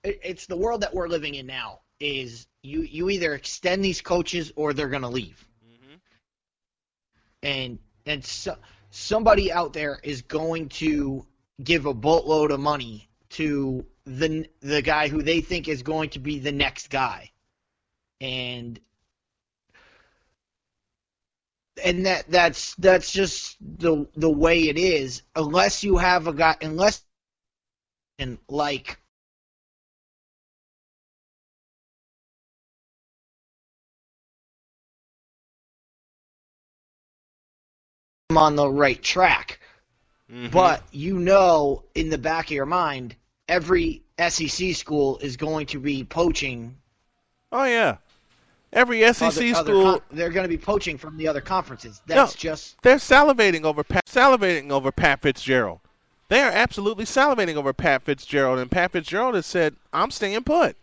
[0.03, 1.79] It's the world that we're living in now.
[1.99, 5.95] Is you you either extend these coaches or they're going to leave, mm-hmm.
[7.43, 8.55] and and so,
[8.89, 11.25] somebody out there is going to
[11.63, 16.19] give a boatload of money to the the guy who they think is going to
[16.19, 17.31] be the next guy,
[18.19, 18.79] and
[21.83, 25.21] and that that's that's just the the way it is.
[25.35, 27.03] Unless you have a guy unless
[28.17, 28.97] and like
[38.29, 39.59] them on the right track.
[40.31, 40.47] Mm-hmm.
[40.49, 43.15] But you know, in the back of your mind,
[43.47, 46.75] every SEC school is going to be poaching.
[47.51, 47.97] Oh yeah,
[48.73, 49.91] every SEC other, other school.
[49.91, 52.01] con- they're going to be poaching from the other conferences.
[52.07, 55.79] That's No, just they're salivating over Pat, salivating over Pat Fitzgerald.
[56.27, 60.75] They are absolutely salivating over Pat Fitzgerald, and Pat Fitzgerald has said, "I'm staying put."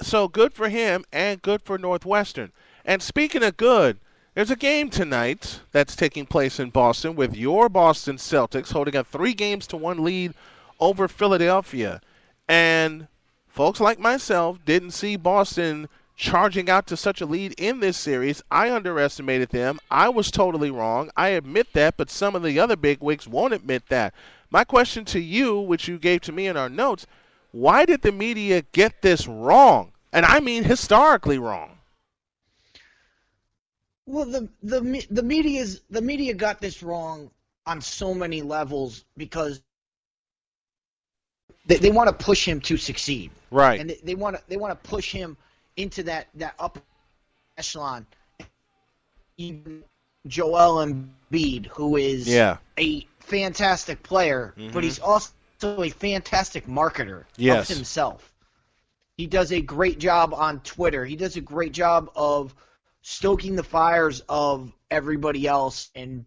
[0.00, 2.52] So good for him, and good for Northwestern.
[2.84, 3.98] And speaking of good,
[4.34, 9.04] there's a game tonight that's taking place in Boston with your Boston Celtics holding a
[9.04, 10.32] three games to one lead
[10.80, 12.00] over Philadelphia.
[12.48, 13.08] And
[13.46, 18.42] folks like myself didn't see Boston charging out to such a lead in this series.
[18.50, 19.78] I underestimated them.
[19.90, 21.10] I was totally wrong.
[21.14, 24.14] I admit that, but some of the other bigwigs won't admit that.
[24.50, 27.06] My question to you, which you gave to me in our notes,
[27.50, 29.92] why did the media get this wrong?
[30.10, 31.71] And I mean historically wrong.
[34.12, 37.30] Well the the the media's the media got this wrong
[37.66, 39.62] on so many levels because
[41.66, 43.30] they, they want to push him to succeed.
[43.50, 43.80] Right.
[43.80, 45.36] and they, they want to they want to push him
[45.76, 46.80] into that that upper
[47.56, 48.06] echelon.
[49.38, 49.82] Even
[50.26, 52.58] Joel Embiid, who is Yeah.
[52.78, 54.72] a fantastic player, Mhm.
[54.72, 55.32] but he's also
[55.62, 57.70] a fantastic marketer Yes.
[57.70, 58.30] of himself.
[59.16, 61.04] He does a great job on Twitter.
[61.06, 62.54] He does a great job of
[63.02, 66.24] stoking the fires of everybody else and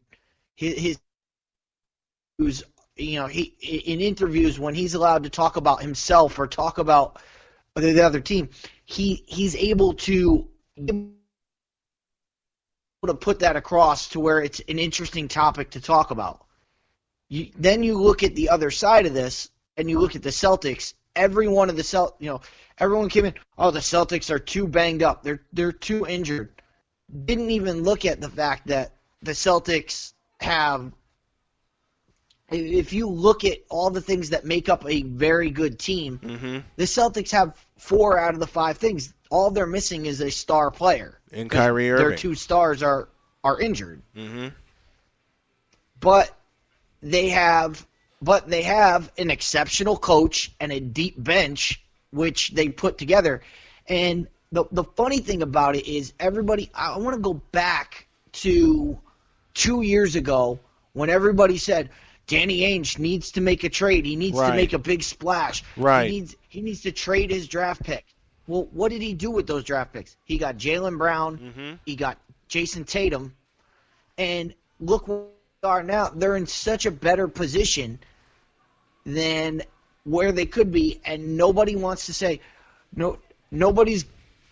[0.55, 0.99] his, his
[2.37, 2.63] who's
[2.97, 7.21] you know he in interviews when he's allowed to talk about himself or talk about
[7.75, 8.49] the other team
[8.85, 10.47] he he's able to
[13.07, 16.45] to put that across to where it's an interesting topic to talk about.
[17.29, 20.29] You, then you look at the other side of this and you look at the
[20.29, 20.93] Celtics.
[21.15, 22.41] Every one of the Celt you know
[22.77, 25.23] everyone came in oh the Celtics are too banged up.
[25.23, 26.54] They're they're too injured
[27.25, 30.91] didn't even look at the fact that the Celtics have
[32.51, 36.59] if you look at all the things that make up a very good team, Mm-hmm.
[36.75, 39.13] the Celtics have four out of the five things.
[39.31, 41.19] All they're missing is a star player.
[41.31, 42.07] In Kyrie Irving.
[42.07, 43.09] Their two stars are
[43.43, 44.01] are injured.
[44.15, 44.49] Mm-hmm.
[45.99, 46.31] But
[47.01, 47.85] they have
[48.21, 53.41] but they have an exceptional coach and a deep bench which they put together.
[53.87, 58.97] And the the funny thing about it is everybody I want to go back to
[59.53, 60.59] 2 years ago
[60.93, 61.89] when everybody said
[62.27, 64.05] Danny Ainge needs to make a trade.
[64.05, 64.49] He needs Right.
[64.49, 65.63] to make a big splash.
[65.77, 66.09] Right.
[66.09, 68.05] He needs he needs to trade his draft pick.
[68.47, 70.15] Well, what did he do with those draft picks?
[70.25, 71.37] He got Jaylen Brown.
[71.37, 71.75] Mm-hmm.
[71.85, 72.17] He got
[72.49, 73.35] Jayson Tatum.
[74.17, 75.23] And look where
[75.61, 76.09] they are now.
[76.09, 77.99] They're in such a better position
[79.05, 79.61] than
[80.03, 82.41] where they could be, and nobody wants to say
[82.95, 83.17] no.
[83.51, 84.05] Nobody's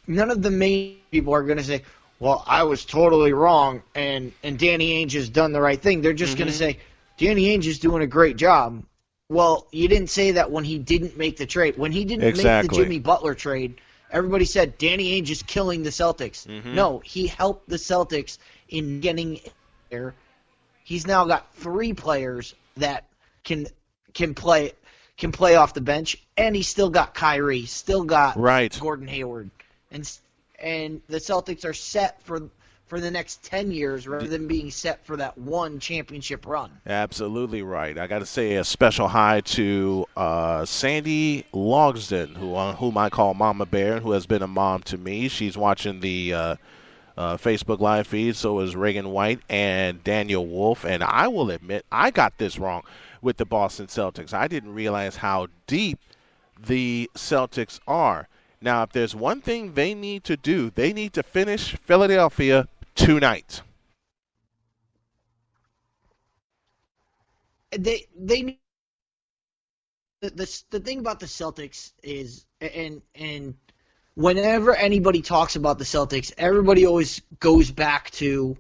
[0.08, 1.84] none of the main people are going to say,
[2.20, 6.02] "Well, I was totally wrong," and and Danny Ainge has done the right thing.
[6.02, 6.80] They're just going to say,
[7.18, 8.84] "Danny Ainge is doing a great job."
[9.30, 11.78] Well, you didn't say that when he didn't make the trade.
[11.78, 12.68] When he didn't Exactly.
[12.68, 13.76] make the Jimmy Butler trade,
[14.12, 16.46] everybody said Danny Ainge is killing the Celtics.
[16.46, 16.74] Mhm.
[16.74, 18.38] No, he helped the Celtics
[18.70, 19.40] in getting
[19.90, 20.14] there.
[20.84, 23.06] He's now got three players that
[23.44, 23.68] can
[24.14, 24.74] can play
[25.18, 28.78] can play off the bench, and he's still got Kyrie, still got Right.
[28.80, 29.50] Gordon Hayward,
[29.94, 30.20] and
[30.60, 32.50] and the Celtics are set for
[32.88, 36.70] for the next ten years rather than being set for that one championship run.
[36.86, 37.98] Absolutely right.
[37.98, 43.10] I got to say a special hi to uh, Sandy Logsden, who uh, whom I
[43.10, 45.28] call Mama Bear, who has been a mom to me.
[45.28, 46.56] She's watching the uh,
[47.18, 48.36] uh, Facebook live feed.
[48.36, 50.86] So is Reagan White and Daniel Wolf.
[50.86, 52.84] And I will admit, I got this wrong
[53.22, 54.34] with the Boston Celtics.
[54.34, 56.00] I didn't realize how deep
[56.66, 58.28] the Celtics are.
[58.64, 63.62] Now, if there's one thing they need to do, they need to finish Philadelphia tonight.
[67.78, 68.60] they they
[70.22, 73.56] the, the the thing about the Celtics is and and
[74.16, 78.58] whenever anybody talks about the Celtics, everybody always goes back to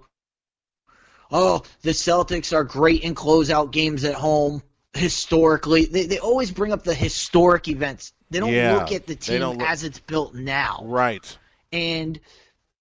[1.31, 4.61] oh, the Celtics are great in closeout games at home
[4.93, 5.85] historically.
[5.85, 8.13] They they always bring up the historic events.
[8.33, 11.37] They don't Yeah, look at the team look- as it's built now Right.
[11.71, 12.19] and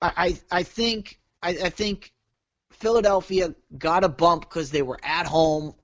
[0.01, 2.13] I I, think I, I think
[2.71, 5.75] Philadelphia got a bump because they were at home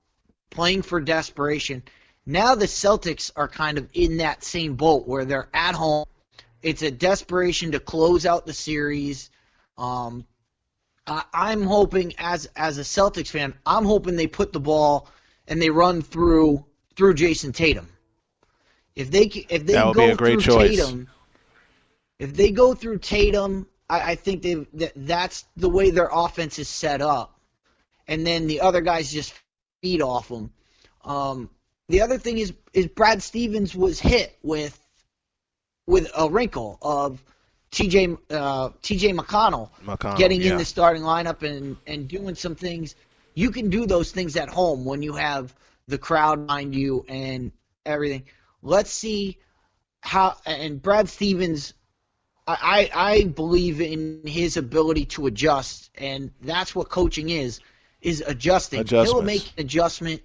[0.49, 1.83] playing for desperation.
[2.25, 6.05] Now the Celtics are kind of in that same boat where they're at home.
[6.63, 9.29] It's a desperation to close out the series.
[9.77, 10.25] Um,
[11.07, 15.07] I, I'm hoping as as a Celtics fan, I'm hoping they put the ball
[15.47, 16.65] and they run through
[16.95, 17.87] through Jayson Tatum.
[18.95, 20.77] If they if they go through choice.
[20.77, 21.07] Tatum,
[22.19, 26.59] if they go through Tatum, I, I think they that that's the way their offense
[26.59, 27.39] is set up.
[28.07, 29.33] and then the other guys just
[29.81, 30.51] feed off them.
[31.05, 31.49] Um,
[31.87, 34.79] the other thing is is Brad Stevens was hit with
[35.87, 37.23] with a wrinkle of
[37.71, 40.51] TJ uh, TJ McConnell, McConnell getting yeah.
[40.51, 42.95] in the starting lineup and and doing some things.
[43.35, 45.53] You can do those things at home when you have
[45.87, 47.51] the crowd behind you and
[47.85, 48.23] everything.
[48.61, 49.37] Let's see
[50.01, 51.73] how and Brad Stevens.
[52.47, 57.59] I, I believe in his ability to adjust, and that's what coaching is
[58.01, 58.85] is adjusting.
[58.87, 60.21] He'll make an adjustment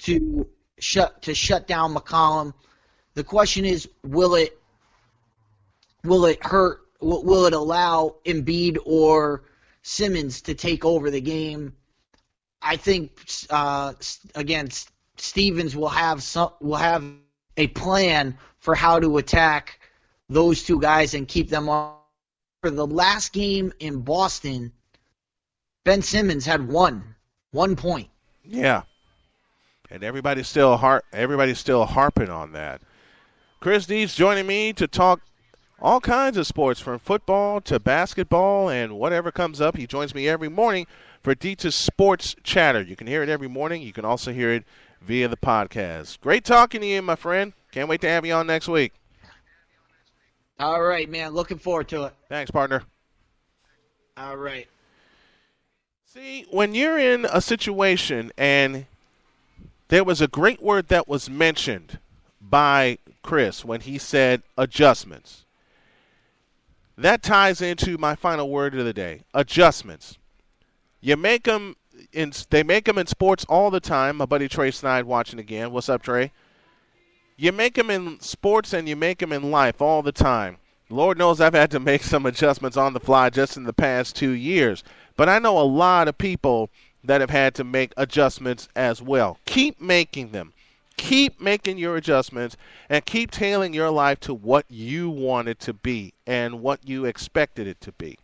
[0.00, 0.46] to
[0.78, 2.52] shut to shut down McConnell.
[3.14, 4.58] The question is, will it
[6.04, 6.80] will it hurt?
[7.00, 9.44] Will, will it allow Embiid or
[9.82, 11.74] Simmons to take over the game?
[12.60, 13.12] I think
[13.50, 13.94] uh,
[14.34, 14.68] again,
[15.16, 17.04] Stevens will have some will have
[17.56, 19.80] a plan for how to attack
[20.28, 21.94] those two guys and keep them on.
[22.62, 24.70] For the last game in Boston,
[25.84, 27.16] Ben Simmons had one
[27.50, 28.08] one point.
[28.44, 28.82] Yeah.
[29.90, 32.80] And everybody's still har- everybody's still harping on that.
[33.60, 35.20] Chris Deeds joining me to talk
[35.80, 39.76] all kinds of sports from football to basketball and whatever comes up.
[39.76, 40.86] He joins me every morning
[41.22, 42.80] for Deeds' Sports Chatter.
[42.80, 43.82] You can hear it every morning.
[43.82, 44.64] You can also hear it
[45.06, 46.20] via the podcast.
[46.20, 47.52] Great talking to you, my friend.
[47.70, 48.92] Can't wait to have you on next week.
[50.58, 51.32] All right, man.
[51.32, 52.14] Looking forward to it.
[52.28, 52.82] Thanks, partner.
[54.16, 54.68] All right.
[56.04, 58.86] See, when you're in a situation and
[59.88, 61.98] there was a great word that was mentioned
[62.40, 65.44] by Chris when he said adjustments.
[66.96, 70.18] That ties into my final word of the day adjustments.
[71.00, 71.76] You make them
[72.12, 74.16] in, they make them in sports all the time.
[74.16, 75.72] My buddy Trey Snide watching again.
[75.72, 76.32] What's up, Trey?
[77.36, 80.58] You make them in sports and you make them in life all the time.
[80.90, 84.14] Lord knows I've had to make some adjustments on the fly just in the past
[84.14, 84.84] two years.
[85.16, 86.68] But I know a lot of people
[87.02, 89.38] that have had to make adjustments as well.
[89.46, 90.52] Keep making them.
[90.98, 92.56] Keep making your adjustments
[92.88, 97.06] and keep tailing your life to what you want it to be and what you
[97.06, 98.18] expected it to be.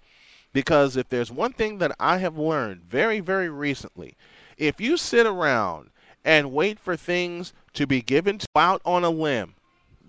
[0.59, 4.17] Because if there's one thing that I have learned very, very recently,
[4.57, 5.91] if you sit around
[6.25, 9.55] and wait for things to be given to out on a limb,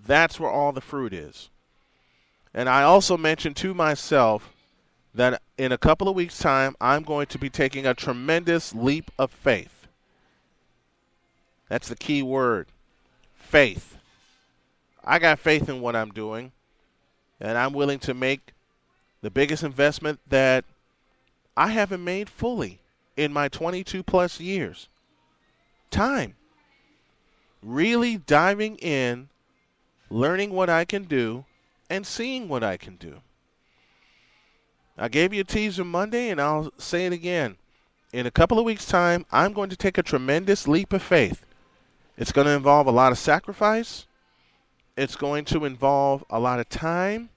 [0.04, 1.50] that's where all the fruit is.
[2.52, 4.52] And I also mentioned to myself
[5.14, 9.08] that in a couple of weeks' time, I'm going to be taking a tremendous leap
[9.20, 9.86] of faith.
[11.68, 12.66] That's the key word
[13.36, 13.98] faith.
[15.04, 16.50] I got faith in what I'm doing,
[17.38, 18.52] and I'm willing to make
[19.22, 20.64] the biggest investment that
[21.56, 22.80] I haven't made fully
[23.16, 24.88] in my 22 plus years.
[25.90, 26.34] Time.
[27.62, 29.28] Really diving in,
[30.08, 31.44] learning what I can do,
[31.90, 33.20] and seeing what I can do.
[34.96, 37.56] I gave you a teaser Monday, and I'll say it again.
[38.12, 41.44] In a couple of weeks' time, I'm going to take a tremendous leap of faith.
[42.16, 44.06] It's going to involve a lot of sacrifice.
[44.96, 47.30] It's going to involve a lot of time.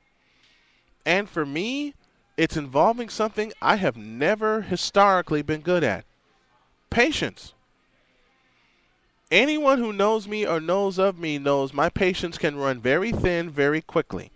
[1.06, 1.94] And for me,
[2.38, 6.06] it's involving something I have never historically been good at
[6.90, 7.54] patience.
[9.32, 13.50] Anyone who knows me or knows of me knows my patience can run very thin
[13.50, 14.32] very quickly.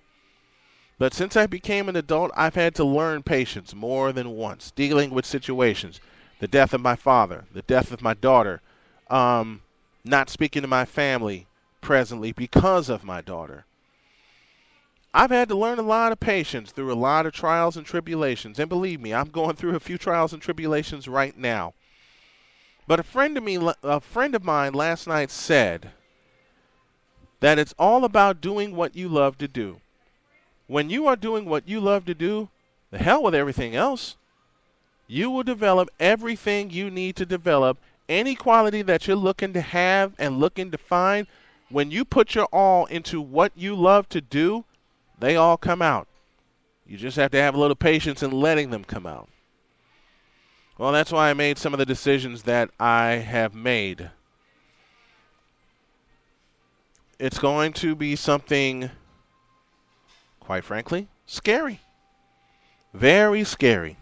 [0.97, 5.11] But since I became an adult, I've had to learn patience more than once, dealing
[5.11, 6.01] with situations.
[6.39, 8.61] The death of my father, the death of my daughter,
[9.09, 9.61] um,
[10.03, 11.45] not speaking to my family
[11.81, 13.66] presently because of my daughter.
[15.17, 18.59] I've had to learn a lot of patience through a lot of trials and tribulations.
[18.59, 21.73] And believe me, I'm going through a few trials and tribulations right now.
[22.85, 25.89] But a friend of me, a friend of mine last night said
[27.39, 29.81] that it's all about doing what you love to do.
[30.67, 32.49] When you are doing what you love to do,
[32.91, 34.17] the hell with everything else.
[35.07, 40.13] You will develop everything you need to develop, any quality that you're looking to have
[40.19, 41.25] and looking to find.
[41.69, 44.63] When you put your all into what you love to do,
[45.17, 46.07] they all come out.
[46.85, 49.29] You just have to have a little patience in letting them come out.
[50.77, 54.11] Well, that's why I made some of the decisions that I have made.
[57.19, 58.91] It's going to be something,
[60.39, 61.81] quite frankly, scary.
[62.93, 63.97] Very scary.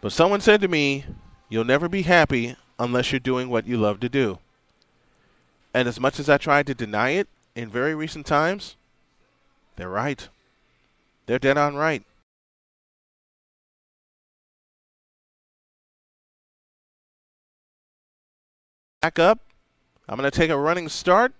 [0.00, 1.04] But someone said to me,
[1.48, 4.38] You'll never be happy unless you're doing what you love to do.
[5.72, 8.76] And as much as I tried to deny it in very recent times,
[9.76, 10.28] they're right.
[11.26, 12.02] They're dead on right.
[19.02, 19.40] Back up.
[20.08, 21.32] I'm going to take a running start.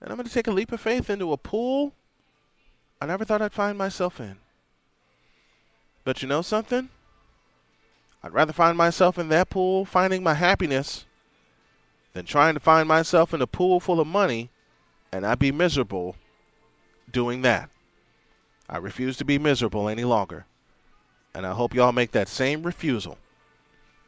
[0.00, 1.92] And I'm going to take a leap of faith into a pool
[3.00, 4.36] I never thought I'd find myself in.
[6.04, 6.88] But you know something?
[8.22, 11.04] I'd rather find myself in that pool finding my happiness
[12.12, 14.50] than trying to find myself in a pool full of money
[15.12, 16.16] and I'd be miserable
[17.12, 17.70] doing that.
[18.68, 20.44] I refuse to be miserable any longer.
[21.34, 23.18] And I hope y'all make that same refusal.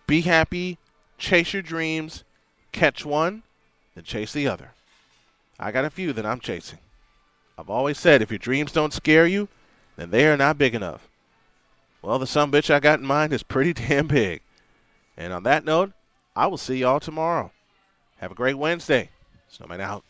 [0.07, 0.79] Be happy,
[1.19, 2.25] chase your dreams,
[2.73, 3.43] catch one,
[3.95, 4.73] then chase the other.
[5.59, 6.79] I got a few that I'm chasing.
[7.59, 9.49] I've always said if your dreams don't scare you,
[9.97, 11.09] then they are not big enough.
[12.03, 14.41] Well, the some bitch I got in mind is pretty damn big.
[15.17, 15.93] And on that note,
[16.35, 17.53] I will see y'all tomorrow.
[18.17, 19.11] Have a great Wednesday.
[19.49, 20.05] Snowman out.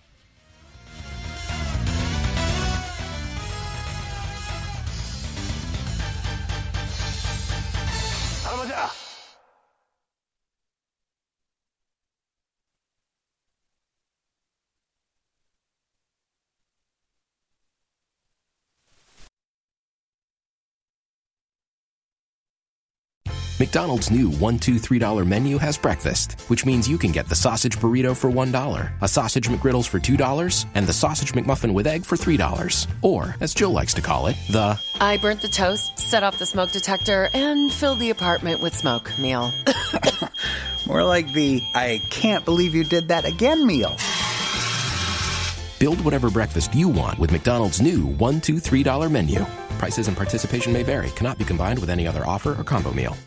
[23.61, 27.77] McDonald's new $1, $2, $3 menu has breakfast, which means you can get the sausage
[27.77, 32.17] burrito for $1, a sausage McGriddles for $2, and the sausage McMuffin with egg for
[32.17, 32.87] $3.
[33.03, 36.47] Or, as Jill likes to call it, the I burnt the toast, set off the
[36.47, 39.53] smoke detector, and filled the apartment with smoke meal.
[40.87, 43.95] More like the I can't believe you did that again meal.
[45.79, 49.45] Build whatever breakfast you want with McDonald's new $1, $2, $3 menu.
[49.77, 53.19] Prices and participation may vary, cannot be combined with any other offer or combo meal.